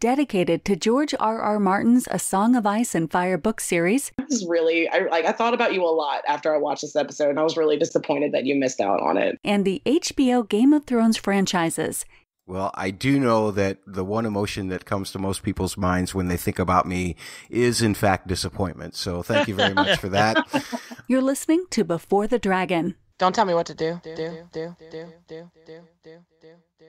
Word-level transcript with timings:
dedicated 0.00 0.64
to 0.64 0.76
George 0.76 1.14
R. 1.18 1.40
R. 1.40 1.58
Martin's 1.58 2.08
A 2.10 2.18
Song 2.18 2.56
of 2.56 2.66
Ice 2.66 2.94
and 2.94 3.10
Fire 3.10 3.38
book 3.38 3.60
series. 3.60 4.12
This 4.18 4.42
is 4.42 4.46
really 4.48 4.88
I 4.88 5.06
like 5.10 5.24
I 5.24 5.32
thought 5.32 5.54
about 5.54 5.74
you 5.74 5.84
a 5.84 5.90
lot 5.90 6.22
after 6.28 6.54
I 6.54 6.58
watched 6.58 6.82
this 6.82 6.96
episode 6.96 7.30
and 7.30 7.38
I 7.38 7.42
was 7.42 7.56
really 7.56 7.76
disappointed 7.76 8.32
that 8.32 8.44
you 8.44 8.54
missed 8.54 8.80
out 8.80 9.00
on 9.00 9.16
it. 9.16 9.38
And 9.44 9.64
the 9.64 9.82
HBO 9.86 10.48
Game 10.48 10.72
of 10.72 10.84
Thrones 10.84 11.16
franchises. 11.16 12.04
Well, 12.48 12.70
I 12.74 12.92
do 12.92 13.18
know 13.18 13.50
that 13.50 13.78
the 13.86 14.04
one 14.04 14.24
emotion 14.24 14.68
that 14.68 14.84
comes 14.84 15.10
to 15.10 15.18
most 15.18 15.42
people's 15.42 15.76
minds 15.76 16.14
when 16.14 16.28
they 16.28 16.36
think 16.36 16.60
about 16.60 16.86
me 16.86 17.16
is 17.50 17.82
in 17.82 17.94
fact 17.94 18.28
disappointment. 18.28 18.94
So 18.94 19.22
thank 19.22 19.48
you 19.48 19.54
very 19.54 19.74
much 19.74 19.98
for 19.98 20.08
that. 20.10 20.46
You're 21.08 21.22
listening 21.22 21.64
to 21.70 21.82
Before 21.82 22.28
the 22.28 22.38
Dragon. 22.38 22.94
Don't 23.18 23.34
tell 23.34 23.46
me 23.46 23.54
what 23.54 23.66
to 23.66 23.74
do. 23.74 24.00
Do 24.04 24.14
do 24.14 24.48
do 24.52 24.76
do 24.78 24.86
do 24.90 25.06
do 25.26 25.50
do 25.66 25.80
do 26.04 26.48
do. 26.78 26.86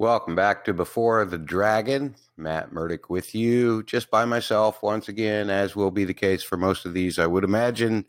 Welcome 0.00 0.36
back 0.36 0.64
to 0.66 0.72
Before 0.72 1.24
the 1.24 1.38
Dragon. 1.38 2.14
Matt 2.36 2.72
Murdock 2.72 3.10
with 3.10 3.34
you, 3.34 3.82
just 3.82 4.12
by 4.12 4.24
myself 4.26 4.80
once 4.80 5.08
again, 5.08 5.50
as 5.50 5.74
will 5.74 5.90
be 5.90 6.04
the 6.04 6.14
case 6.14 6.44
for 6.44 6.56
most 6.56 6.86
of 6.86 6.94
these, 6.94 7.18
I 7.18 7.26
would 7.26 7.42
imagine. 7.42 8.04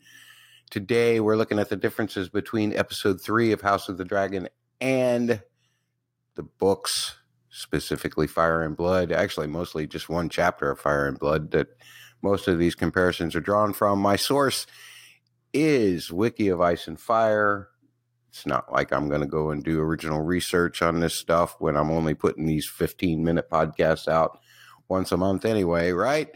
Today, 0.70 1.18
we're 1.18 1.34
looking 1.34 1.58
at 1.58 1.68
the 1.68 1.74
differences 1.74 2.28
between 2.28 2.76
episode 2.76 3.20
three 3.20 3.50
of 3.50 3.62
House 3.62 3.88
of 3.88 3.98
the 3.98 4.04
Dragon 4.04 4.48
and 4.80 5.42
the 6.36 6.44
books, 6.44 7.18
specifically 7.48 8.28
Fire 8.28 8.62
and 8.62 8.76
Blood. 8.76 9.10
Actually, 9.10 9.48
mostly 9.48 9.88
just 9.88 10.08
one 10.08 10.28
chapter 10.28 10.70
of 10.70 10.78
Fire 10.78 11.08
and 11.08 11.18
Blood 11.18 11.50
that 11.50 11.76
most 12.22 12.46
of 12.46 12.60
these 12.60 12.76
comparisons 12.76 13.34
are 13.34 13.40
drawn 13.40 13.72
from. 13.72 13.98
My 13.98 14.14
source 14.14 14.64
is 15.52 16.12
Wiki 16.12 16.50
of 16.50 16.60
Ice 16.60 16.86
and 16.86 17.00
Fire. 17.00 17.70
It's 18.30 18.46
not 18.46 18.72
like 18.72 18.92
I'm 18.92 19.08
going 19.08 19.22
to 19.22 19.26
go 19.26 19.50
and 19.50 19.62
do 19.62 19.80
original 19.80 20.22
research 20.22 20.82
on 20.82 21.00
this 21.00 21.14
stuff 21.14 21.56
when 21.58 21.76
I'm 21.76 21.90
only 21.90 22.14
putting 22.14 22.46
these 22.46 22.66
15 22.66 23.24
minute 23.24 23.50
podcasts 23.50 24.06
out 24.06 24.38
once 24.88 25.10
a 25.10 25.16
month 25.16 25.44
anyway, 25.44 25.90
right? 25.90 26.28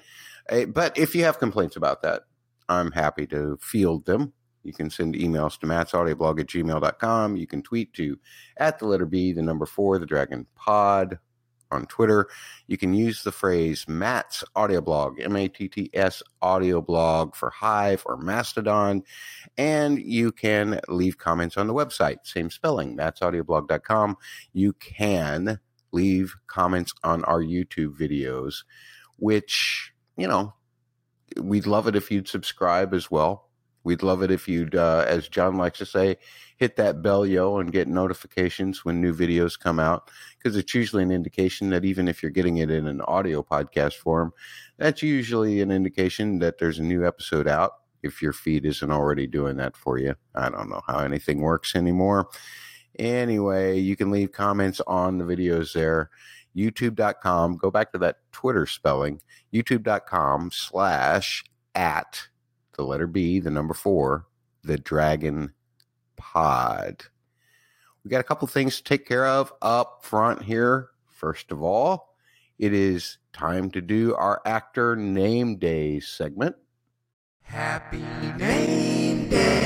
Eh, 0.48 0.64
but 0.64 0.98
if 0.98 1.14
you 1.14 1.22
have 1.22 1.38
complaints 1.38 1.76
about 1.76 2.02
that, 2.02 2.22
I'm 2.68 2.90
happy 2.90 3.28
to 3.28 3.58
field 3.60 4.06
them. 4.06 4.32
You 4.64 4.72
can 4.72 4.90
send 4.90 5.14
emails 5.14 5.58
to 5.60 5.66
mattsaudioblog 5.66 6.40
at 6.40 6.46
gmail.com. 6.46 7.36
You 7.36 7.46
can 7.46 7.62
tweet 7.62 7.92
to 7.94 8.18
at 8.56 8.80
the 8.80 8.86
letter 8.86 9.06
B, 9.06 9.32
the 9.32 9.42
number 9.42 9.66
four, 9.66 9.98
the 10.00 10.06
dragon 10.06 10.46
pod 10.56 11.20
on 11.70 11.86
Twitter. 11.86 12.28
You 12.66 12.76
can 12.76 12.94
use 12.94 13.22
the 13.22 13.32
phrase 13.32 13.86
Matt's 13.88 14.44
audio 14.54 14.80
blog, 14.80 15.20
M 15.20 15.36
A 15.36 15.48
T 15.48 15.68
T 15.68 15.90
S 15.92 16.22
audio 16.42 16.80
blog 16.80 17.34
for 17.34 17.50
Hive 17.50 18.02
or 18.06 18.16
Mastodon. 18.16 19.02
And 19.56 19.98
you 19.98 20.32
can 20.32 20.80
leave 20.88 21.18
comments 21.18 21.56
on 21.56 21.66
the 21.66 21.74
website, 21.74 22.18
same 22.24 22.50
spelling, 22.50 22.96
mattsaudioblog.com. 22.96 24.16
You 24.52 24.72
can 24.74 25.60
leave 25.92 26.34
comments 26.46 26.92
on 27.02 27.24
our 27.24 27.40
YouTube 27.40 27.96
videos, 27.96 28.64
which, 29.16 29.92
you 30.16 30.26
know, 30.26 30.54
we'd 31.40 31.66
love 31.66 31.86
it 31.86 31.96
if 31.96 32.10
you'd 32.10 32.28
subscribe 32.28 32.92
as 32.94 33.10
well. 33.10 33.48
We'd 33.84 34.02
love 34.02 34.22
it 34.22 34.30
if 34.30 34.48
you'd, 34.48 34.74
uh, 34.74 35.04
as 35.06 35.28
John 35.28 35.56
likes 35.56 35.78
to 35.78 35.86
say, 35.86 36.16
hit 36.56 36.76
that 36.76 37.02
bell, 37.02 37.26
yo, 37.26 37.58
and 37.58 37.70
get 37.70 37.86
notifications 37.86 38.84
when 38.84 39.00
new 39.00 39.14
videos 39.14 39.58
come 39.58 39.78
out. 39.78 40.10
Because 40.38 40.56
it's 40.56 40.74
usually 40.74 41.02
an 41.02 41.10
indication 41.10 41.70
that 41.70 41.84
even 41.84 42.08
if 42.08 42.22
you're 42.22 42.30
getting 42.30 42.56
it 42.56 42.70
in 42.70 42.86
an 42.86 43.02
audio 43.02 43.42
podcast 43.42 43.94
form, 43.94 44.32
that's 44.78 45.02
usually 45.02 45.60
an 45.60 45.70
indication 45.70 46.38
that 46.38 46.58
there's 46.58 46.78
a 46.78 46.82
new 46.82 47.06
episode 47.06 47.46
out. 47.46 47.72
If 48.02 48.20
your 48.20 48.32
feed 48.32 48.66
isn't 48.66 48.90
already 48.90 49.26
doing 49.26 49.56
that 49.58 49.76
for 49.76 49.98
you, 49.98 50.14
I 50.34 50.48
don't 50.48 50.68
know 50.68 50.82
how 50.86 50.98
anything 50.98 51.40
works 51.40 51.74
anymore. 51.74 52.28
Anyway, 52.98 53.78
you 53.78 53.96
can 53.96 54.10
leave 54.10 54.32
comments 54.32 54.80
on 54.86 55.18
the 55.18 55.24
videos 55.24 55.72
there. 55.72 56.10
YouTube.com, 56.56 57.56
go 57.56 57.70
back 57.70 57.92
to 57.92 57.98
that 57.98 58.18
Twitter 58.30 58.66
spelling, 58.66 59.20
youtube.com 59.52 60.50
slash 60.52 61.44
at 61.74 62.28
the 62.74 62.84
letter 62.84 63.06
B, 63.06 63.40
the 63.40 63.50
number 63.50 63.74
four, 63.74 64.26
the 64.62 64.78
Dragon 64.78 65.52
Pod. 66.16 67.04
We 68.04 68.10
got 68.10 68.20
a 68.20 68.24
couple 68.24 68.46
things 68.48 68.76
to 68.76 68.84
take 68.84 69.06
care 69.06 69.26
of 69.26 69.52
up 69.62 70.04
front 70.04 70.42
here. 70.42 70.90
First 71.06 71.50
of 71.50 71.62
all, 71.62 72.14
it 72.58 72.72
is 72.72 73.18
time 73.32 73.70
to 73.70 73.80
do 73.80 74.14
our 74.14 74.42
actor 74.44 74.94
name 74.94 75.56
day 75.56 76.00
segment. 76.00 76.56
Happy 77.42 78.02
name 78.36 79.28
day. 79.28 79.64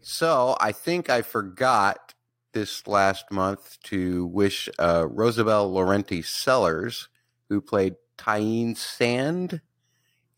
so 0.00 0.56
I 0.60 0.72
think 0.72 1.10
I 1.10 1.22
forgot 1.22 2.14
this 2.58 2.88
last 2.88 3.30
month 3.30 3.78
to 3.84 4.26
wish 4.26 4.68
uh, 4.80 5.04
Rosabell 5.04 5.72
Laurenti 5.72 6.24
Sellers, 6.24 7.08
who 7.48 7.60
played 7.60 7.94
Tyene 8.16 8.76
Sand 8.76 9.60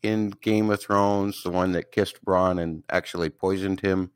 in 0.03 0.29
Game 0.29 0.69
of 0.69 0.79
Thrones, 0.79 1.41
the 1.41 1.49
one 1.49 1.71
that 1.71 1.91
kissed 1.91 2.23
Bronn 2.23 2.61
and 2.61 2.83
actually 2.91 3.31
poisoned 3.31 3.79
him. 3.79 4.11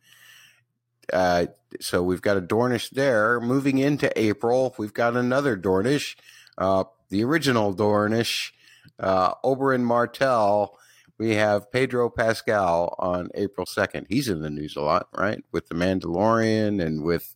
Uh, 1.12 1.48
so 1.82 2.04
we've 2.04 2.22
got 2.22 2.38
a 2.38 2.42
Dornish 2.42 2.92
there. 2.92 3.40
Moving 3.40 3.80
into 3.80 4.12
April, 4.20 4.76
we've 4.78 4.94
got 4.94 5.18
another 5.18 5.58
Dornish, 5.58 6.16
uh, 6.60 6.84
the 7.10 7.24
original 7.24 7.76
Dornish, 7.76 8.52
uh, 9.00 9.34
Oberyn 9.44 9.82
Martell. 9.82 10.78
We 11.18 11.36
have 11.36 11.72
Pedro 11.72 12.12
Pascal 12.12 12.94
on 13.00 13.30
April 13.34 13.66
2nd. 13.66 14.06
He's 14.10 14.30
in 14.30 14.42
the 14.42 14.52
news 14.52 14.76
a 14.76 14.82
lot, 14.82 15.08
right? 15.18 15.44
With 15.52 15.70
The 15.70 15.76
Mandalorian 15.76 16.80
and 16.80 17.04
with 17.04 17.36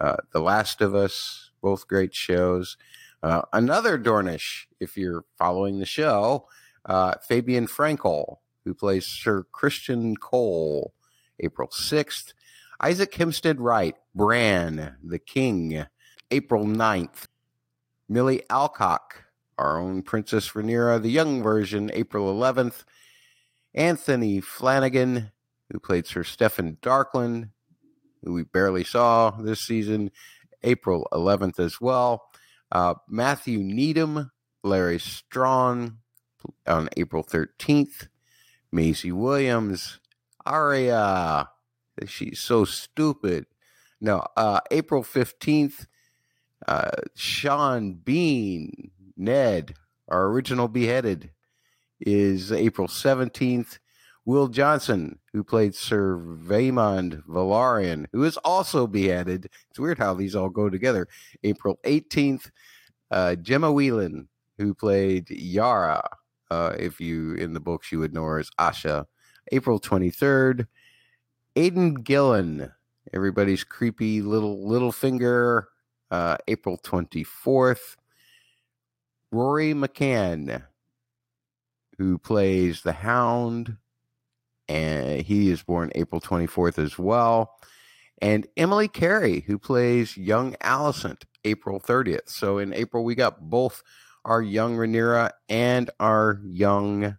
uh, 0.00 0.16
The 0.32 0.40
Last 0.40 0.80
of 0.80 0.94
Us, 0.94 1.50
both 1.62 1.86
great 1.88 2.14
shows. 2.14 2.76
Uh, 3.22 3.42
another 3.52 3.98
Dornish, 3.98 4.66
if 4.80 4.96
you're 4.96 5.24
following 5.38 5.78
the 5.78 5.86
show, 5.86 6.46
uh, 6.86 7.14
Fabien 7.28 7.66
Frankel, 7.66 8.36
who 8.64 8.74
plays 8.74 9.06
Sir 9.06 9.44
Criston 9.52 10.18
Cole, 10.18 10.94
April 11.38 11.68
6th. 11.68 12.32
Isaac 12.82 13.14
Hempstead 13.14 13.60
Wright, 13.60 13.94
Bran, 14.14 14.96
the 15.04 15.18
King, 15.18 15.84
April 16.30 16.64
9th. 16.64 17.26
Millie 18.08 18.42
Alcock, 18.48 19.24
our 19.58 19.78
own 19.78 20.02
Princess 20.02 20.50
Rhaenyra, 20.50 21.00
the 21.00 21.10
young 21.10 21.42
version, 21.42 21.90
April 21.92 22.34
11th. 22.34 22.84
Anthony 23.74 24.40
Flanagan, 24.40 25.30
who 25.70 25.78
played 25.78 26.06
Sir 26.06 26.22
Steffon 26.22 26.78
Darklyn, 26.78 27.50
who 28.24 28.32
we 28.32 28.42
barely 28.42 28.84
saw 28.84 29.30
this 29.30 29.60
season, 29.60 30.10
April 30.62 31.08
11th 31.12 31.58
as 31.58 31.80
well. 31.80 32.30
Uh, 32.70 32.94
Matthew 33.08 33.58
Needham, 33.58 34.30
Larys 34.64 35.02
Strong 35.02 35.98
on 36.66 36.88
April 36.96 37.24
13th. 37.24 38.08
Maisie 38.72 39.12
Williams, 39.12 39.98
Arya. 40.46 41.48
she's 42.06 42.40
so 42.40 42.64
stupid. 42.64 43.46
No, 44.00 44.24
uh, 44.36 44.60
April 44.70 45.02
15th, 45.02 45.86
uh, 46.66 46.90
Sean 47.14 47.94
Bean, 47.94 48.90
Ned, 49.16 49.74
our 50.08 50.26
original 50.28 50.68
beheaded, 50.68 51.30
is 52.00 52.52
April 52.52 52.88
17th. 52.88 53.78
Wil 54.30 54.46
Johnson, 54.46 55.18
who 55.32 55.42
played 55.42 55.74
Sir 55.74 56.16
Vaemond 56.16 57.24
Velaryon, 57.24 58.06
who 58.12 58.22
is 58.22 58.36
also 58.36 58.86
beheaded. 58.86 59.50
It's 59.68 59.78
weird 59.80 59.98
how 59.98 60.14
these 60.14 60.36
all 60.36 60.48
go 60.48 60.70
together. 60.70 61.08
April 61.42 61.80
18th. 61.84 62.52
Uh, 63.10 63.34
Gemma 63.34 63.72
Whelan, 63.72 64.28
who 64.56 64.72
played 64.72 65.28
Yara. 65.30 66.08
Uh, 66.48 66.76
if 66.78 67.00
you, 67.00 67.34
in 67.34 67.54
the 67.54 67.60
books, 67.60 67.90
you 67.90 67.98
would 67.98 68.14
know 68.14 68.22
her 68.22 68.38
as 68.38 68.50
Asha. 68.56 69.06
April 69.50 69.80
23rd. 69.80 70.68
Aidan 71.56 71.94
Gillen, 71.94 72.70
everybody's 73.12 73.64
creepy 73.64 74.22
little 74.22 74.64
little 74.64 74.92
finger. 74.92 75.66
Uh, 76.08 76.36
April 76.46 76.78
24th. 76.78 77.96
Rory 79.32 79.74
McCann, 79.74 80.62
who 81.98 82.16
plays 82.16 82.82
the 82.82 82.92
Hound 82.92 83.76
and 84.70 85.22
he 85.22 85.50
is 85.50 85.64
born 85.64 85.90
April 85.96 86.20
24th 86.20 86.78
as 86.78 86.96
well. 86.96 87.56
And 88.22 88.46
Emily 88.56 88.86
Carey, 88.86 89.40
who 89.40 89.58
plays 89.58 90.16
young 90.16 90.54
Alicent, 90.62 91.24
April 91.44 91.80
30th. 91.80 92.28
So 92.28 92.58
in 92.58 92.72
April, 92.72 93.02
we 93.02 93.16
got 93.16 93.50
both 93.50 93.82
our 94.24 94.40
young 94.40 94.76
Rhaenyra 94.76 95.32
and 95.48 95.90
our 95.98 96.40
young 96.44 97.16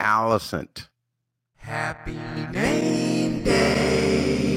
Alicent. 0.00 0.88
Happy 1.56 2.18
name 2.52 3.44
day. 3.44 4.53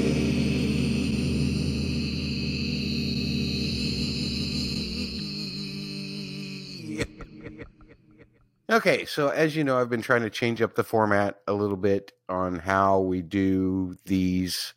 Okay, 8.69 9.05
so 9.05 9.29
as 9.29 9.55
you 9.55 9.63
know, 9.63 9.79
I've 9.79 9.89
been 9.89 10.01
trying 10.01 10.23
to 10.23 10.29
change 10.29 10.61
up 10.61 10.75
the 10.75 10.83
format 10.83 11.39
a 11.47 11.53
little 11.53 11.77
bit 11.77 12.11
on 12.27 12.59
how 12.59 12.99
we 12.99 13.21
do 13.21 13.95
these 14.05 14.73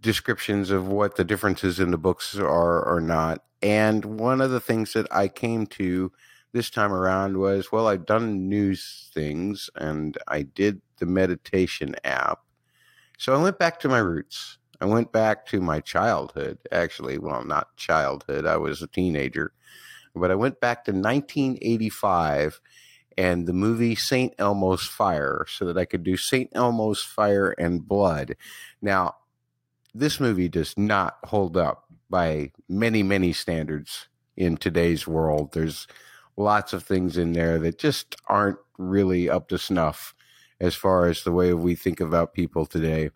descriptions 0.00 0.70
of 0.70 0.88
what 0.88 1.16
the 1.16 1.24
differences 1.24 1.80
in 1.80 1.90
the 1.90 1.98
books 1.98 2.36
are 2.38 2.82
or 2.84 3.00
not. 3.00 3.44
And 3.62 4.04
one 4.04 4.40
of 4.40 4.50
the 4.50 4.60
things 4.60 4.92
that 4.94 5.08
I 5.12 5.28
came 5.28 5.66
to 5.68 6.12
this 6.52 6.70
time 6.70 6.92
around 6.92 7.38
was 7.38 7.72
well, 7.72 7.88
I've 7.88 8.06
done 8.06 8.48
news 8.48 9.10
things 9.14 9.70
and 9.76 10.16
I 10.28 10.42
did 10.42 10.80
the 10.98 11.06
meditation 11.06 11.96
app. 12.04 12.40
So 13.18 13.34
I 13.34 13.42
went 13.42 13.58
back 13.58 13.80
to 13.80 13.88
my 13.88 13.98
roots. 13.98 14.58
I 14.80 14.86
went 14.86 15.12
back 15.12 15.46
to 15.46 15.60
my 15.60 15.80
childhood, 15.80 16.58
actually. 16.72 17.18
Well, 17.18 17.44
not 17.44 17.76
childhood, 17.76 18.46
I 18.46 18.56
was 18.56 18.82
a 18.82 18.86
teenager. 18.88 19.52
But 20.14 20.30
I 20.30 20.36
went 20.36 20.60
back 20.60 20.84
to 20.86 20.92
1985 20.92 22.60
and 23.16 23.46
the 23.46 23.52
movie 23.52 23.94
St. 23.94 24.34
Elmo's 24.38 24.86
Fire 24.86 25.44
so 25.48 25.64
that 25.66 25.78
I 25.78 25.84
could 25.84 26.04
do 26.04 26.16
St. 26.16 26.50
Elmo's 26.54 27.02
Fire 27.02 27.50
and 27.58 27.86
Blood. 27.86 28.36
Now, 28.80 29.16
this 29.94 30.20
movie 30.20 30.48
does 30.48 30.76
not 30.76 31.18
hold 31.24 31.56
up 31.56 31.84
by 32.08 32.52
many, 32.68 33.02
many 33.02 33.32
standards 33.32 34.08
in 34.36 34.56
today's 34.56 35.06
world. 35.06 35.52
There's 35.52 35.86
lots 36.36 36.72
of 36.72 36.82
things 36.82 37.16
in 37.16 37.32
there 37.32 37.58
that 37.58 37.78
just 37.78 38.16
aren't 38.26 38.58
really 38.78 39.28
up 39.28 39.48
to 39.48 39.58
snuff 39.58 40.14
as 40.60 40.74
far 40.74 41.06
as 41.06 41.22
the 41.22 41.32
way 41.32 41.52
we 41.54 41.74
think 41.74 42.00
about 42.00 42.34
people 42.34 42.66
today. 42.66 43.10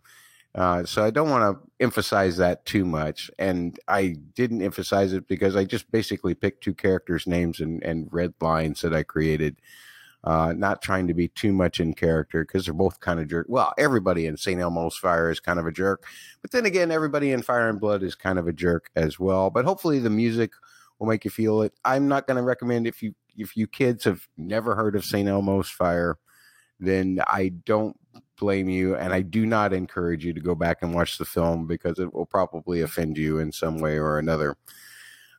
Uh, 0.55 0.85
so 0.85 1.03
I 1.03 1.11
don't 1.11 1.29
want 1.29 1.59
to 1.59 1.83
emphasize 1.83 2.37
that 2.37 2.65
too 2.65 2.85
much, 2.85 3.29
and 3.37 3.77
I 3.89 4.15
didn't 4.35 4.61
emphasize 4.61 5.11
it 5.11 5.27
because 5.27 5.53
I 5.55 5.65
just 5.65 5.91
basically 5.91 6.33
picked 6.33 6.63
two 6.63 6.73
characters' 6.73 7.27
names 7.27 7.59
and, 7.59 7.83
and 7.83 8.07
read 8.09 8.33
lines 8.39 8.81
that 8.81 8.93
I 8.93 9.03
created. 9.03 9.61
Uh, 10.23 10.53
not 10.57 10.81
trying 10.81 11.05
to 11.07 11.13
be 11.13 11.27
too 11.27 11.51
much 11.51 11.79
in 11.79 11.93
character 11.93 12.43
because 12.43 12.65
they're 12.65 12.73
both 12.73 12.99
kind 12.99 13.19
of 13.19 13.27
jerk. 13.27 13.45
Well, 13.47 13.73
everybody 13.77 14.25
in 14.25 14.37
St. 14.37 14.59
Elmo's 14.59 14.97
Fire 14.97 15.29
is 15.29 15.39
kind 15.39 15.59
of 15.59 15.67
a 15.67 15.71
jerk, 15.71 16.03
but 16.41 16.49
then 16.51 16.65
again, 16.65 16.89
everybody 16.89 17.31
in 17.31 17.43
Fire 17.43 17.69
and 17.69 17.79
Blood 17.79 18.01
is 18.01 18.15
kind 18.15 18.39
of 18.39 18.47
a 18.47 18.53
jerk 18.53 18.89
as 18.95 19.19
well. 19.19 19.51
But 19.51 19.65
hopefully, 19.65 19.99
the 19.99 20.09
music 20.09 20.51
will 20.97 21.07
make 21.07 21.25
you 21.25 21.31
feel 21.31 21.61
it. 21.61 21.73
I'm 21.83 22.07
not 22.07 22.25
going 22.25 22.37
to 22.37 22.43
recommend 22.43 22.87
if 22.87 23.03
you 23.03 23.13
if 23.37 23.57
you 23.57 23.67
kids 23.67 24.05
have 24.05 24.27
never 24.37 24.73
heard 24.73 24.95
of 24.95 25.03
St. 25.03 25.27
Elmo's 25.27 25.69
Fire, 25.69 26.17
then 26.79 27.19
I 27.27 27.49
don't 27.49 27.97
blame 28.37 28.69
you, 28.69 28.95
and 28.95 29.13
I 29.13 29.21
do 29.21 29.45
not 29.45 29.73
encourage 29.73 30.25
you 30.25 30.33
to 30.33 30.39
go 30.39 30.55
back 30.55 30.79
and 30.81 30.93
watch 30.93 31.17
the 31.17 31.25
film 31.25 31.67
because 31.67 31.99
it 31.99 32.13
will 32.13 32.25
probably 32.25 32.81
offend 32.81 33.17
you 33.17 33.39
in 33.39 33.51
some 33.51 33.79
way 33.79 33.97
or 33.97 34.17
another. 34.17 34.57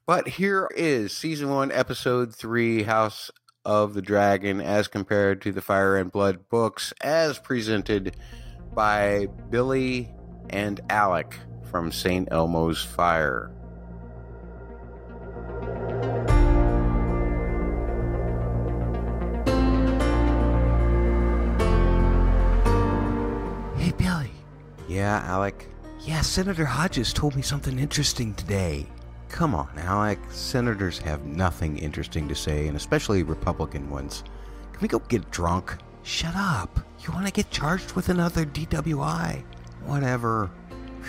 But 0.07 0.29
here 0.29 0.69
is 0.77 1.13
season 1.13 1.51
one, 1.51 1.73
episode 1.73 2.35
three, 2.35 2.85
House 2.85 3.31
of 3.65 3.95
the 3.95 4.03
Dragon 4.03 4.61
as 4.61 4.87
compared 4.87 5.43
to 5.43 5.53
the 5.53 5.61
Fire 5.61 5.97
and 5.97 6.13
Blood 6.13 6.49
books 6.49 6.93
as 7.01 7.39
presented 7.39 8.17
by 8.73 9.27
Billy 9.51 10.15
and 10.51 10.81
Alec 10.89 11.35
from 11.65 11.91
St. 11.91 12.29
Elmo's 12.31 12.83
Fire. 12.83 13.53
Yeah, 24.97 25.23
Alec. 25.27 25.69
Yeah, 26.01 26.23
Senator 26.23 26.65
Hodges 26.65 27.13
told 27.13 27.37
me 27.37 27.43
something 27.43 27.79
interesting 27.79 28.33
today. 28.33 28.87
Come 29.29 29.55
on, 29.55 29.69
Alec. 29.77 30.19
Senators 30.31 30.99
have 31.01 31.27
nothing 31.27 31.77
interesting 31.77 32.27
to 32.29 32.35
say, 32.35 32.67
and 32.67 32.79
especially 32.79 33.23
Republican 33.23 33.91
ones. 33.91 34.25
Can 34.73 34.81
we 34.81 34.89
go 34.89 35.01
get 35.01 35.31
drunk? 35.31 35.77
Shut 36.03 36.33
up. 36.35 36.81
You 37.01 37.13
want 37.13 37.27
to 37.27 37.33
get 37.33 37.51
charged 37.51 37.93
with 37.93 38.09
another 38.09 38.47
DWI? 38.47 39.45
Whatever. 39.85 40.51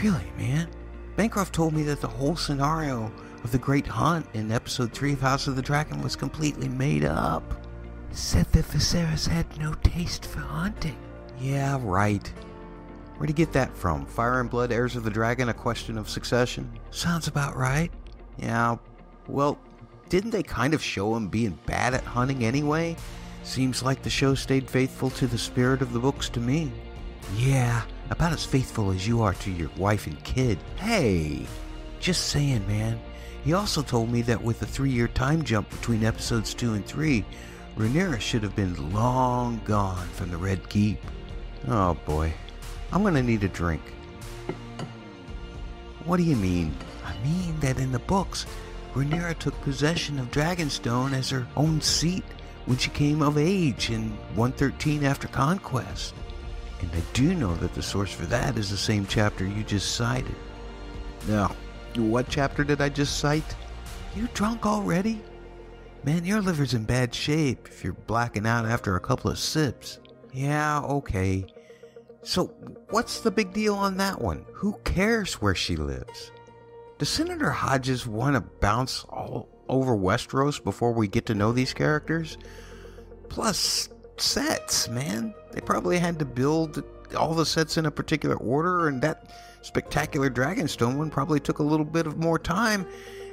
Really, 0.03 0.33
man? 0.37 0.67
Bancroft 1.15 1.55
told 1.55 1.73
me 1.73 1.83
that 1.83 2.01
the 2.01 2.09
whole 2.09 2.35
scenario 2.35 3.09
of 3.45 3.53
the 3.53 3.57
Great 3.57 3.87
Hunt 3.87 4.27
in 4.33 4.51
episode 4.51 4.91
3 4.91 5.13
of 5.13 5.21
House 5.21 5.47
of 5.47 5.55
the 5.55 5.61
Dragon 5.61 6.01
was 6.01 6.17
completely 6.17 6.67
made 6.67 7.05
up. 7.05 7.65
Said 8.11 8.47
that 8.51 8.65
Viserys 8.65 9.29
had 9.29 9.57
no 9.57 9.75
taste 9.75 10.25
for 10.25 10.41
hunting. 10.41 10.97
Yeah, 11.39 11.79
right. 11.81 12.29
Where'd 13.17 13.29
you 13.29 13.35
get 13.35 13.53
that 13.53 13.75
from? 13.75 14.05
Fire 14.05 14.39
and 14.39 14.49
Blood, 14.49 14.71
Heirs 14.71 14.95
of 14.95 15.03
the 15.03 15.09
Dragon, 15.09 15.49
A 15.49 15.53
Question 15.53 15.97
of 15.97 16.07
Succession? 16.07 16.71
Sounds 16.91 17.27
about 17.27 17.55
right. 17.55 17.91
Yeah, 18.37 18.77
well, 19.27 19.57
didn't 20.09 20.29
they 20.29 20.43
kind 20.43 20.73
of 20.73 20.83
show 20.83 21.15
him 21.15 21.27
being 21.27 21.57
bad 21.65 21.95
at 21.95 22.03
hunting 22.03 22.45
anyway? 22.45 22.95
Seems 23.43 23.81
like 23.81 24.03
the 24.03 24.09
show 24.09 24.35
stayed 24.35 24.69
faithful 24.69 25.09
to 25.11 25.25
the 25.25 25.37
spirit 25.37 25.81
of 25.81 25.93
the 25.93 25.99
books 25.99 26.29
to 26.29 26.39
me. 26.39 26.71
Yeah, 27.35 27.81
about 28.09 28.33
as 28.33 28.45
faithful 28.45 28.91
as 28.91 29.07
you 29.07 29.21
are 29.21 29.33
to 29.33 29.51
your 29.51 29.71
wife 29.77 30.05
and 30.05 30.23
kid. 30.23 30.59
Hey, 30.75 31.45
just 31.99 32.27
saying, 32.27 32.67
man. 32.67 32.99
He 33.43 33.53
also 33.53 33.81
told 33.81 34.11
me 34.11 34.21
that 34.23 34.41
with 34.41 34.59
the 34.59 34.65
three 34.65 34.91
year 34.91 35.07
time 35.07 35.43
jump 35.43 35.69
between 35.69 36.03
episodes 36.03 36.53
2 36.53 36.73
and 36.73 36.85
3, 36.85 37.25
Rhaenyra 37.77 38.19
should 38.19 38.43
have 38.43 38.55
been 38.55 38.93
long 38.93 39.61
gone 39.65 40.07
from 40.09 40.29
the 40.29 40.37
Red 40.37 40.67
Keep. 40.69 40.99
Oh 41.67 41.93
boy, 42.05 42.33
I'm 42.91 43.03
gonna 43.03 43.23
need 43.23 43.43
a 43.43 43.49
drink. 43.49 43.81
What 46.05 46.17
do 46.17 46.23
you 46.23 46.35
mean? 46.35 46.75
I 47.05 47.17
mean 47.23 47.59
that 47.59 47.79
in 47.79 47.91
the 47.91 47.99
books, 47.99 48.45
Rhaenyra 48.93 49.37
took 49.37 49.59
possession 49.61 50.19
of 50.19 50.31
Dragonstone 50.31 51.13
as 51.13 51.29
her 51.29 51.45
own 51.55 51.81
seat 51.81 52.23
when 52.65 52.77
she 52.77 52.89
came 52.89 53.21
of 53.21 53.37
age 53.37 53.89
in 53.89 54.11
113 54.35 55.03
after 55.03 55.27
conquest. 55.27 56.13
And 56.81 56.91
I 56.91 57.01
do 57.13 57.33
know 57.33 57.55
that 57.55 57.73
the 57.73 57.81
source 57.81 58.11
for 58.11 58.25
that 58.27 58.57
is 58.57 58.69
the 58.69 58.77
same 58.77 59.05
chapter 59.05 59.45
you 59.45 59.63
just 59.63 59.95
cited. 59.95 60.35
Now, 61.27 61.55
what 61.95 62.29
chapter 62.29 62.63
did 62.63 62.81
I 62.81 62.89
just 62.89 63.17
cite? 63.19 63.55
You 64.15 64.27
drunk 64.33 64.65
already? 64.65 65.21
Man, 66.03 66.23
your 66.23 66.41
liver's 66.41 66.73
in 66.73 66.85
bad 66.85 67.13
shape 67.13 67.67
if 67.67 67.83
you're 67.83 67.93
blacking 67.93 68.45
out 68.45 68.65
after 68.65 68.95
a 68.95 69.01
couple 69.01 69.31
of 69.31 69.39
sips. 69.39 69.99
Yeah, 70.31 70.81
okay. 70.81 71.45
So, 72.27 72.47
what's 72.89 73.21
the 73.21 73.31
big 73.31 73.53
deal 73.53 73.73
on 73.75 73.95
that 73.97 74.19
one? 74.19 74.45
Who 74.51 74.73
cares 74.83 75.35
where 75.35 75.55
she 75.55 75.77
lives? 75.77 76.33
Does 76.97 77.07
Senator 77.07 77.51
Hodges 77.51 78.05
want 78.05 78.35
to 78.35 78.41
bounce 78.41 79.05
all 79.05 79.47
over 79.69 79.95
Westeros 79.95 80.61
before 80.61 80.91
we 80.91 81.07
get 81.07 81.25
to 81.27 81.33
know 81.33 81.53
these 81.53 81.73
characters? 81.73 82.37
Plus, 83.29 83.87
sets, 84.17 84.89
man. 84.89 85.33
They 85.53 85.61
probably 85.61 85.99
had 85.99 86.19
to 86.19 86.25
build 86.25 86.83
all 87.17 87.33
the 87.33 87.45
sets 87.45 87.77
in 87.77 87.85
a 87.85 87.91
particular 87.91 88.35
order, 88.35 88.89
and 88.89 89.01
that 89.03 89.31
spectacular 89.61 90.29
Dragonstone 90.29 90.97
one 90.97 91.09
probably 91.09 91.39
took 91.39 91.59
a 91.59 91.63
little 91.63 91.85
bit 91.85 92.07
of 92.07 92.17
more 92.17 92.37
time. 92.37 92.85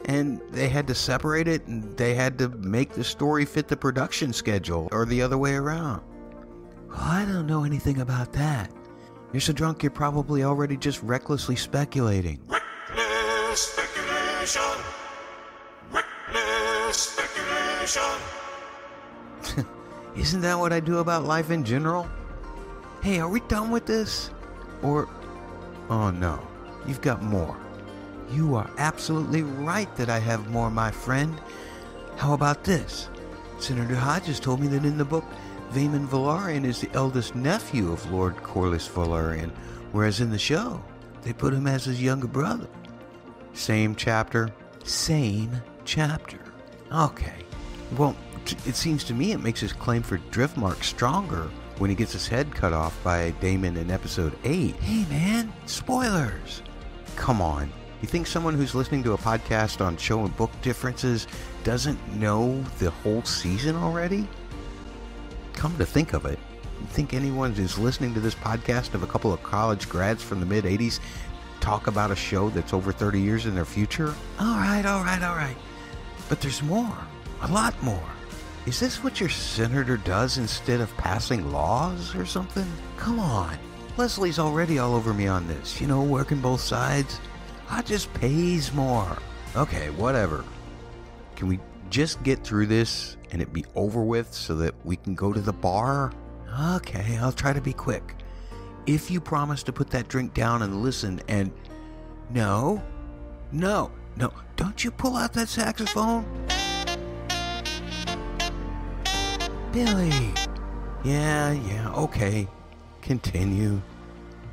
And 0.04 0.40
they 0.52 0.68
had 0.68 0.86
to 0.86 0.94
separate 0.94 1.48
it, 1.48 1.66
and 1.66 1.96
they 1.96 2.14
had 2.14 2.38
to 2.38 2.48
make 2.48 2.92
the 2.92 3.02
story 3.02 3.44
fit 3.44 3.66
the 3.66 3.76
production 3.76 4.32
schedule, 4.32 4.88
or 4.92 5.04
the 5.04 5.20
other 5.20 5.36
way 5.36 5.54
around. 5.54 6.00
Well, 6.88 7.00
I 7.00 7.24
don't 7.24 7.48
know 7.48 7.64
anything 7.64 8.00
about 8.00 8.32
that. 8.34 8.70
You're 9.34 9.40
so 9.40 9.52
drunk 9.52 9.82
you're 9.82 9.90
probably 9.90 10.44
already 10.44 10.76
just 10.76 11.02
recklessly 11.02 11.56
speculating. 11.56 12.38
Reckless 12.46 13.62
speculation. 13.62 14.62
Reckless 15.90 16.96
speculation. 16.96 18.20
Isn't 20.16 20.40
that 20.42 20.56
what 20.56 20.72
I 20.72 20.78
do 20.78 20.98
about 20.98 21.24
life 21.24 21.50
in 21.50 21.64
general? 21.64 22.08
Hey, 23.02 23.18
are 23.18 23.28
we 23.28 23.40
done 23.40 23.72
with 23.72 23.86
this? 23.86 24.30
Or. 24.84 25.08
Oh 25.90 26.12
no, 26.12 26.40
you've 26.86 27.00
got 27.00 27.20
more. 27.20 27.58
You 28.30 28.54
are 28.54 28.70
absolutely 28.78 29.42
right 29.42 29.92
that 29.96 30.08
I 30.10 30.20
have 30.20 30.48
more, 30.50 30.70
my 30.70 30.92
friend. 30.92 31.40
How 32.14 32.34
about 32.34 32.62
this? 32.62 33.08
Senator 33.58 33.96
Hodges 33.96 34.38
told 34.38 34.60
me 34.60 34.68
that 34.68 34.84
in 34.84 34.96
the 34.96 35.04
book, 35.04 35.24
Vaemond 35.74 36.06
Velaryon 36.06 36.64
is 36.64 36.80
the 36.80 36.90
eldest 36.94 37.34
nephew 37.34 37.90
of 37.90 38.08
Lord 38.12 38.36
Corlys 38.36 38.88
Velaryon, 38.88 39.50
whereas 39.90 40.20
in 40.20 40.30
the 40.30 40.38
show, 40.38 40.80
they 41.22 41.32
put 41.32 41.52
him 41.52 41.66
as 41.66 41.84
his 41.84 42.00
younger 42.00 42.28
brother. 42.28 42.68
Same 43.54 43.96
chapter? 43.96 44.50
Same 44.84 45.50
chapter. 45.84 46.38
Okay. 46.92 47.34
Well, 47.96 48.14
t- 48.44 48.56
it 48.66 48.76
seems 48.76 49.02
to 49.02 49.14
me 49.14 49.32
it 49.32 49.42
makes 49.42 49.58
his 49.58 49.72
claim 49.72 50.04
for 50.04 50.18
Driftmark 50.30 50.84
stronger 50.84 51.50
when 51.78 51.90
he 51.90 51.96
gets 51.96 52.12
his 52.12 52.28
head 52.28 52.54
cut 52.54 52.72
off 52.72 52.96
by 53.02 53.32
Daemon 53.40 53.76
in 53.76 53.90
episode 53.90 54.38
8. 54.44 54.76
Hey 54.76 55.04
man, 55.10 55.52
spoilers! 55.66 56.62
Come 57.16 57.42
on. 57.42 57.68
You 58.00 58.06
think 58.06 58.28
someone 58.28 58.54
who's 58.54 58.76
listening 58.76 59.02
to 59.04 59.14
a 59.14 59.18
podcast 59.18 59.84
on 59.84 59.96
show 59.96 60.20
and 60.24 60.36
book 60.36 60.52
differences 60.62 61.26
doesn't 61.64 61.98
know 62.14 62.62
the 62.78 62.90
whole 62.90 63.24
season 63.24 63.74
already? 63.74 64.28
Come 65.54 65.76
to 65.78 65.86
think 65.86 66.12
of 66.12 66.26
it, 66.26 66.38
think 66.88 67.14
anyone 67.14 67.52
who's 67.52 67.78
listening 67.78 68.14
to 68.14 68.20
this 68.20 68.34
podcast 68.34 68.94
of 68.94 69.02
a 69.02 69.06
couple 69.06 69.32
of 69.32 69.42
college 69.42 69.88
grads 69.88 70.22
from 70.22 70.40
the 70.40 70.46
mid 70.46 70.64
80s 70.64 71.00
talk 71.60 71.86
about 71.86 72.10
a 72.10 72.16
show 72.16 72.50
that's 72.50 72.74
over 72.74 72.92
30 72.92 73.20
years 73.20 73.46
in 73.46 73.54
their 73.54 73.64
future? 73.64 74.14
All 74.38 74.56
right, 74.56 74.84
all 74.84 75.02
right, 75.02 75.22
all 75.22 75.34
right. 75.34 75.56
But 76.28 76.40
there's 76.40 76.62
more. 76.62 76.96
A 77.42 77.48
lot 77.48 77.80
more. 77.82 78.08
Is 78.66 78.80
this 78.80 79.02
what 79.02 79.20
your 79.20 79.28
senator 79.28 79.96
does 79.96 80.38
instead 80.38 80.80
of 80.80 80.94
passing 80.96 81.52
laws 81.52 82.14
or 82.14 82.24
something? 82.24 82.66
Come 82.96 83.18
on. 83.18 83.58
Leslie's 83.96 84.38
already 84.38 84.78
all 84.78 84.94
over 84.94 85.14
me 85.14 85.26
on 85.26 85.46
this, 85.46 85.80
you 85.80 85.86
know, 85.86 86.02
working 86.02 86.40
both 86.40 86.60
sides. 86.60 87.20
I 87.70 87.82
just 87.82 88.12
pays 88.14 88.72
more. 88.72 89.18
Okay, 89.56 89.90
whatever. 89.90 90.44
Can 91.36 91.48
we 91.48 91.60
just 91.94 92.20
get 92.24 92.42
through 92.42 92.66
this 92.66 93.16
and 93.30 93.40
it 93.40 93.52
be 93.52 93.64
over 93.76 94.02
with 94.02 94.34
so 94.34 94.56
that 94.56 94.74
we 94.84 94.96
can 94.96 95.14
go 95.14 95.32
to 95.32 95.40
the 95.40 95.52
bar? 95.52 96.12
Okay, 96.74 97.16
I'll 97.18 97.30
try 97.30 97.52
to 97.52 97.60
be 97.60 97.72
quick. 97.72 98.16
If 98.84 99.12
you 99.12 99.20
promise 99.20 99.62
to 99.62 99.72
put 99.72 99.90
that 99.90 100.08
drink 100.08 100.34
down 100.34 100.62
and 100.62 100.82
listen 100.82 101.20
and. 101.28 101.52
No, 102.30 102.82
no, 103.52 103.92
no, 104.16 104.32
don't 104.56 104.82
you 104.82 104.90
pull 104.90 105.14
out 105.14 105.32
that 105.34 105.48
saxophone? 105.48 106.26
Billy! 109.70 110.32
Yeah, 111.04 111.52
yeah, 111.52 111.92
okay. 111.92 112.48
Continue. 113.02 113.80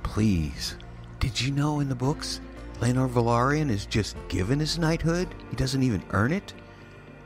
Please. 0.03 0.75
Did 1.19 1.41
you 1.41 1.51
know 1.53 1.79
in 1.79 1.89
the 1.89 1.95
books, 1.95 2.39
Laenor 2.81 3.10
Velaryon 3.10 3.71
is 3.71 3.88
just 3.88 4.15
given 4.27 4.60
his 4.60 4.77
knighthood? 4.77 5.27
He 5.50 5.55
doesn't 5.55 5.81
even 5.81 6.03
earn 6.12 6.33
it? 6.33 6.53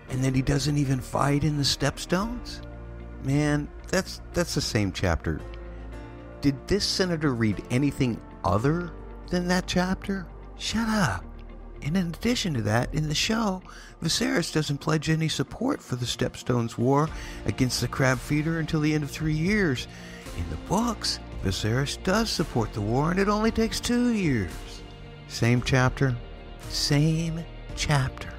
And 0.09 0.23
that 0.23 0.35
he 0.35 0.41
doesn't 0.41 0.77
even 0.77 0.99
fight 0.99 1.43
in 1.43 1.57
the 1.57 1.63
Stepstones? 1.63 2.61
Man, 3.23 3.67
that's 3.87 4.21
that's 4.33 4.55
the 4.55 4.61
same 4.61 4.91
chapter. 4.91 5.41
Did 6.41 6.67
this 6.67 6.85
senator 6.85 7.33
read 7.33 7.63
anything 7.71 8.21
other 8.43 8.91
than 9.29 9.47
that 9.47 9.65
chapter? 9.65 10.27
Shut 10.57 10.87
up. 10.87 11.25
And 11.81 11.97
in 11.97 12.07
addition 12.07 12.53
to 12.55 12.61
that, 12.63 12.93
in 12.93 13.07
the 13.07 13.15
show, 13.15 13.61
Viserys 14.01 14.53
doesn't 14.53 14.79
pledge 14.79 15.09
any 15.09 15.27
support 15.27 15.81
for 15.81 15.95
the 15.95 16.05
Stepstones 16.05 16.77
War 16.77 17.09
against 17.45 17.81
the 17.81 17.87
Crab 17.87 18.17
Feeder 18.17 18.59
until 18.59 18.81
the 18.81 18.93
end 18.93 19.03
of 19.03 19.11
three 19.11 19.35
years. 19.35 19.87
In 20.37 20.49
the 20.49 20.55
books, 20.67 21.19
Viserys 21.43 22.01
does 22.03 22.29
support 22.29 22.73
the 22.73 22.81
war, 22.81 23.11
and 23.11 23.19
it 23.19 23.29
only 23.29 23.51
takes 23.51 23.79
two 23.79 24.09
years. 24.09 24.51
Same 25.27 25.61
chapter, 25.61 26.15
same 26.69 27.43
chapter. 27.75 28.34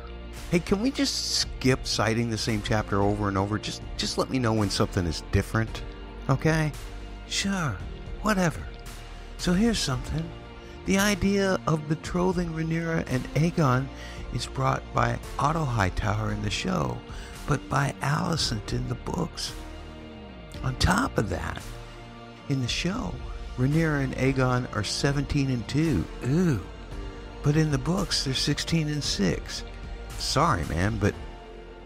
Hey, 0.50 0.60
can 0.60 0.80
we 0.80 0.92
just 0.92 1.38
skip 1.38 1.88
citing 1.88 2.30
the 2.30 2.38
same 2.38 2.62
chapter 2.62 3.02
over 3.02 3.26
and 3.26 3.36
over? 3.36 3.58
Just, 3.58 3.82
just 3.96 4.16
let 4.16 4.30
me 4.30 4.38
know 4.38 4.52
when 4.52 4.70
something 4.70 5.04
is 5.04 5.24
different, 5.32 5.82
okay? 6.30 6.70
Sure, 7.28 7.76
whatever. 8.22 8.60
So 9.38 9.52
here's 9.52 9.80
something. 9.80 10.24
The 10.84 10.98
idea 10.98 11.58
of 11.66 11.88
betrothing 11.88 12.50
Rhaenyra 12.50 13.04
and 13.08 13.24
Aegon 13.34 13.88
is 14.34 14.46
brought 14.46 14.82
by 14.94 15.18
Otto 15.36 15.64
Hightower 15.64 16.30
in 16.30 16.42
the 16.42 16.50
show, 16.50 16.96
but 17.48 17.68
by 17.68 17.92
Alicent 18.00 18.72
in 18.72 18.88
the 18.88 18.94
books. 18.94 19.52
On 20.62 20.76
top 20.76 21.18
of 21.18 21.28
that, 21.28 21.60
in 22.48 22.62
the 22.62 22.68
show, 22.68 23.12
Rhaenyra 23.58 24.04
and 24.04 24.14
Aegon 24.14 24.72
are 24.76 24.84
17 24.84 25.50
and 25.50 25.66
2. 25.66 26.04
Ooh. 26.26 26.60
But 27.42 27.56
in 27.56 27.72
the 27.72 27.78
books, 27.78 28.24
they're 28.24 28.34
16 28.34 28.86
and 28.86 29.02
6. 29.02 29.64
Sorry, 30.18 30.64
man, 30.66 30.98
but 30.98 31.14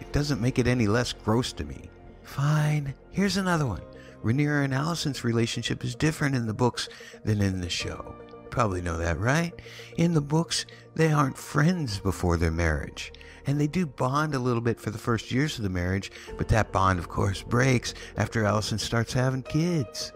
it 0.01 0.13
doesn't 0.13 0.41
make 0.41 0.59
it 0.59 0.67
any 0.67 0.87
less 0.87 1.13
gross 1.13 1.53
to 1.55 1.65
me. 1.65 1.91
Fine. 2.23 2.95
Here's 3.11 3.37
another 3.37 3.67
one. 3.67 3.83
Rhaenyra 4.23 4.65
and 4.65 4.73
Alicent's 4.73 5.25
relationship 5.25 5.85
is 5.85 5.95
different 5.95 6.35
in 6.35 6.47
the 6.47 6.55
books 6.55 6.89
than 7.25 7.41
in 7.41 7.61
the 7.61 7.71
show. 7.71 8.15
Probably 8.51 8.83
know 8.83 8.99
that, 8.99 9.19
right? 9.19 9.53
In 9.97 10.13
the 10.13 10.21
books, 10.21 10.67
they 10.95 11.13
aren't 11.13 11.39
friends 11.39 12.01
before 12.01 12.37
their 12.37 12.51
marriage. 12.51 13.13
And 13.47 13.61
they 13.61 13.67
do 13.67 13.87
bond 13.87 14.35
a 14.35 14.39
little 14.39 14.61
bit 14.61 14.81
for 14.81 14.91
the 14.91 14.99
first 14.99 15.31
years 15.31 15.57
of 15.57 15.63
the 15.63 15.71
marriage, 15.71 16.11
but 16.37 16.49
that 16.49 16.73
bond, 16.73 16.99
of 16.99 17.09
course, 17.09 17.43
breaks 17.43 17.95
after 18.17 18.43
Alicent 18.43 18.81
starts 18.81 19.13
having 19.13 19.43
kids. 19.43 20.13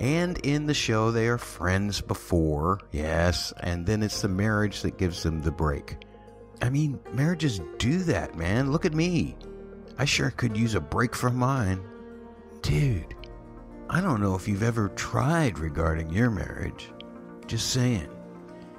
And 0.00 0.38
in 0.44 0.66
the 0.66 0.74
show, 0.74 1.10
they 1.10 1.26
are 1.28 1.38
friends 1.38 2.00
before, 2.00 2.80
yes, 2.92 3.52
and 3.60 3.86
then 3.86 4.02
it's 4.02 4.20
the 4.20 4.28
marriage 4.28 4.82
that 4.82 4.98
gives 4.98 5.22
them 5.22 5.40
the 5.40 5.52
break. 5.52 5.96
I 6.62 6.70
mean, 6.70 6.98
marriages 7.12 7.60
do 7.78 7.98
that, 8.04 8.36
man. 8.36 8.72
Look 8.72 8.84
at 8.84 8.94
me. 8.94 9.36
I 9.98 10.04
sure 10.04 10.30
could 10.30 10.56
use 10.56 10.74
a 10.74 10.80
break 10.80 11.14
from 11.14 11.36
mine. 11.36 11.80
Dude, 12.62 13.14
I 13.88 14.00
don't 14.00 14.20
know 14.20 14.34
if 14.34 14.48
you've 14.48 14.62
ever 14.62 14.88
tried 14.90 15.58
regarding 15.58 16.10
your 16.10 16.30
marriage. 16.30 16.90
Just 17.46 17.70
saying. 17.70 18.08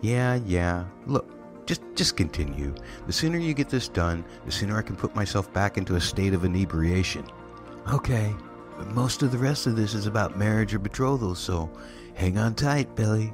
Yeah, 0.01 0.39
yeah. 0.46 0.86
Look, 1.05 1.65
just 1.65 1.81
just 1.96 2.17
continue. 2.17 2.74
The 3.05 3.13
sooner 3.13 3.38
you 3.38 3.53
get 3.53 3.69
this 3.69 3.88
done, 3.88 4.24
the 4.46 4.51
sooner 4.51 4.77
I 4.77 4.81
can 4.81 4.96
put 4.96 5.15
myself 5.15 5.51
back 5.53 5.77
into 5.77 5.96
a 5.96 6.01
state 6.01 6.34
of 6.34 6.46
inebriation. 6.46 7.25
Okay, 7.91 8.36
but 8.77 8.88
most 8.89 9.24
of 9.24 9.31
the 9.31 9.38
rest 9.38 9.65
of 9.67 9.75
this 9.75 9.93
is 9.93 10.05
about 10.07 10.38
marriage 10.38 10.74
or 10.74 10.79
betrothal, 10.79 11.36
so 11.36 11.69
hang 12.15 12.38
on 12.38 12.53
tight, 12.53 12.96
Billy. 12.96 13.34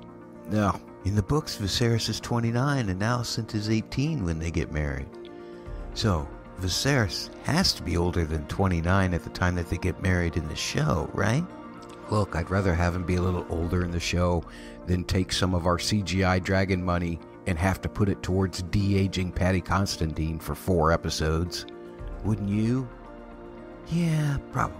No, 0.49 0.79
in 1.05 1.15
the 1.15 1.23
books, 1.23 1.57
Viserys 1.57 2.09
is 2.09 2.19
29 2.19 2.89
and 2.89 3.01
Alicent 3.01 3.53
is 3.55 3.69
18 3.69 4.23
when 4.23 4.39
they 4.39 4.51
get 4.51 4.71
married. 4.71 5.07
So, 5.93 6.27
Viserys 6.61 7.29
has 7.43 7.73
to 7.73 7.83
be 7.83 7.97
older 7.97 8.25
than 8.25 8.47
29 8.47 9.13
at 9.13 9.23
the 9.23 9.29
time 9.29 9.55
that 9.55 9.69
they 9.69 9.77
get 9.77 10.01
married 10.01 10.37
in 10.37 10.47
the 10.47 10.55
show, 10.55 11.09
right? 11.13 11.43
Look, 12.09 12.35
I'd 12.35 12.49
rather 12.49 12.73
have 12.73 12.95
him 12.95 13.05
be 13.05 13.15
a 13.15 13.21
little 13.21 13.45
older 13.49 13.83
in 13.83 13.91
the 13.91 13.99
show 13.99 14.43
than 14.85 15.03
take 15.03 15.31
some 15.31 15.53
of 15.53 15.65
our 15.65 15.77
CGI 15.77 16.43
dragon 16.43 16.83
money 16.83 17.19
and 17.47 17.57
have 17.57 17.81
to 17.81 17.89
put 17.89 18.09
it 18.09 18.23
towards 18.23 18.61
de 18.63 18.97
aging 18.97 19.31
Paddy 19.31 19.61
Considine 19.61 20.39
for 20.39 20.55
four 20.55 20.91
episodes. 20.91 21.65
Wouldn't 22.23 22.49
you? 22.49 22.87
Yeah, 23.87 24.37
probably. 24.51 24.77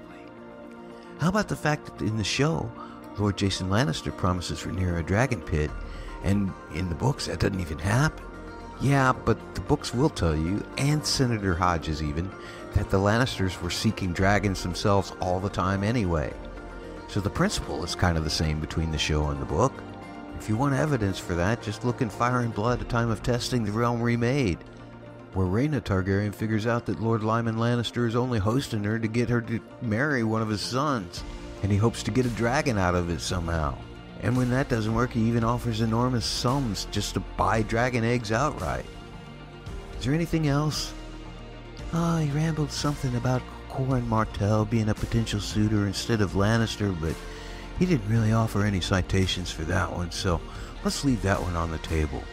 How 1.20 1.30
about 1.30 1.50
the 1.50 1.56
fact 1.56 1.86
that 1.86 2.02
in 2.06 2.18
the 2.18 2.24
show, 2.24 2.72
Lord 3.18 3.38
Jason 3.38 3.70
Lannister 3.70 4.16
promises 4.16 4.62
Rhaenyra 4.62 5.00
a 5.00 5.04
dragon 5.04 5.42
pit, 5.42 5.70
and 6.24 6.52
in 6.74 6.90
the 6.90 6.96
books 6.96 7.28
that 7.28 7.40
doesn't 7.40 7.60
even 7.60 7.80
happen? 7.80 8.26
Yeah, 8.82 9.14
but 9.14 9.56
the 9.56 9.62
books 9.62 9.94
will 9.94 10.10
tell 10.10 10.36
you, 10.36 10.66
and 10.78 11.06
Senator 11.06 11.54
Hodges 11.54 12.02
even, 12.02 12.30
that 12.74 12.90
the 12.90 12.98
Lannisters 12.98 13.62
were 13.62 13.70
seeking 13.70 14.14
dragons 14.14 14.64
themselves 14.64 15.14
all 15.20 15.40
the 15.40 15.50
time 15.50 15.84
anyway. 15.84 16.34
So 17.08 17.20
the 17.20 17.30
principle 17.30 17.84
is 17.84 17.96
kind 17.96 18.18
of 18.18 18.24
the 18.24 18.30
same 18.30 18.60
between 18.60 18.92
the 18.92 18.98
show 18.98 19.28
and 19.28 19.42
the 19.42 19.46
book. 19.46 19.74
If 20.40 20.50
you 20.50 20.58
want 20.58 20.74
evidence 20.74 21.20
for 21.20 21.36
that, 21.36 21.62
just 21.62 21.86
look 21.86 22.02
in 22.02 22.10
Fire 22.10 22.40
and 22.40 22.54
Blood, 22.54 22.82
A 22.82 22.86
Time 22.86 23.10
of 23.10 23.24
Testing, 23.24 23.64
The 23.64 23.72
Realm 23.72 24.02
Remade, 24.02 24.58
where 25.34 25.48
Rhaena 25.48 25.82
Targaryen 25.82 26.36
figures 26.36 26.68
out 26.68 26.86
that 26.88 27.02
Lord 27.02 27.24
Lyman 27.24 27.56
Lannister 27.56 28.08
is 28.08 28.16
only 28.16 28.40
hosting 28.40 28.84
her 28.84 29.00
to 29.00 29.08
get 29.08 29.30
her 29.30 29.42
to 29.42 29.60
marry 29.82 30.24
one 30.24 30.42
of 30.42 30.50
his 30.50 30.62
sons, 30.62 31.24
and 31.62 31.72
he 31.72 31.78
hopes 31.78 32.04
to 32.04 32.12
get 32.12 32.26
a 32.26 32.30
dragon 32.30 32.78
out 32.78 32.96
of 32.96 33.10
it 33.10 33.22
somehow. 33.22 33.78
And 34.24 34.38
when 34.38 34.50
that 34.52 34.70
doesn't 34.70 34.96
work, 34.96 35.12
he 35.12 35.22
even 35.28 35.44
offers 35.44 35.82
enormous 35.82 36.26
sums 36.26 36.88
just 36.92 37.14
to 37.16 37.20
buy 37.20 37.62
dragon 37.62 38.06
eggs 38.06 38.32
outright. 38.32 38.86
Is 40.00 40.06
there 40.06 40.14
anything 40.14 40.48
else? 40.48 40.94
Oh, 41.92 42.18
he 42.18 42.32
rambled 42.32 42.72
something 42.72 43.16
about 43.16 43.42
Qoren 43.70 44.08
Martell 44.08 44.64
being 44.66 44.90
a 44.90 44.94
potential 44.94 45.42
suitor 45.42 45.88
instead 45.88 46.22
of 46.22 46.32
Lannister, 46.32 47.00
but 47.02 47.16
he 47.78 47.86
didn't 47.86 48.10
really 48.10 48.32
offer 48.32 48.64
any 48.64 48.80
citations 48.80 49.52
for 49.52 49.64
that 49.64 49.92
one, 49.92 50.10
so 50.10 50.40
let's 50.86 51.04
leave 51.04 51.22
that 51.24 51.42
one 51.42 51.56
on 51.56 51.70
the 51.70 51.78
table. 51.80 52.24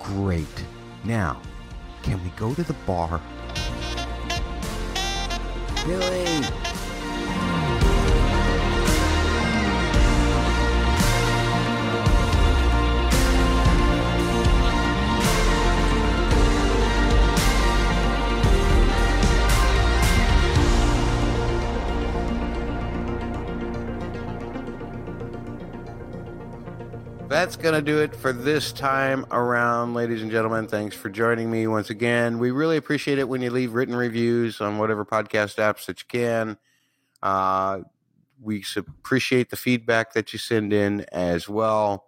Great. 0.00 0.64
Now, 1.04 1.40
can 2.02 2.22
we 2.24 2.30
go 2.30 2.54
to 2.54 2.62
the 2.62 2.74
bar? 2.86 3.20
Billy! 5.86 6.73
That's 27.34 27.56
going 27.56 27.74
to 27.74 27.82
do 27.82 27.98
it 27.98 28.14
for 28.14 28.32
this 28.32 28.70
time 28.70 29.26
around, 29.32 29.94
ladies 29.94 30.22
and 30.22 30.30
gentlemen. 30.30 30.68
Thanks 30.68 30.94
for 30.94 31.10
joining 31.10 31.50
me 31.50 31.66
once 31.66 31.90
again. 31.90 32.38
We 32.38 32.52
really 32.52 32.76
appreciate 32.76 33.18
it 33.18 33.28
when 33.28 33.42
you 33.42 33.50
leave 33.50 33.74
written 33.74 33.96
reviews 33.96 34.60
on 34.60 34.78
whatever 34.78 35.04
podcast 35.04 35.56
apps 35.56 35.86
that 35.86 35.98
you 35.98 36.04
can. 36.06 36.58
Uh, 37.20 37.80
we 38.40 38.64
appreciate 38.76 39.50
the 39.50 39.56
feedback 39.56 40.12
that 40.12 40.32
you 40.32 40.38
send 40.38 40.72
in 40.72 41.06
as 41.10 41.48
well. 41.48 42.06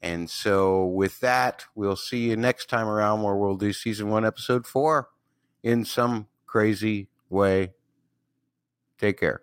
And 0.00 0.30
so, 0.30 0.86
with 0.86 1.20
that, 1.20 1.66
we'll 1.74 1.94
see 1.94 2.30
you 2.30 2.34
next 2.34 2.70
time 2.70 2.88
around 2.88 3.22
where 3.22 3.36
we'll 3.36 3.56
do 3.56 3.74
season 3.74 4.08
one, 4.08 4.24
episode 4.24 4.66
four 4.66 5.10
in 5.62 5.84
some 5.84 6.26
crazy 6.46 7.10
way. 7.28 7.74
Take 8.96 9.20
care. 9.20 9.42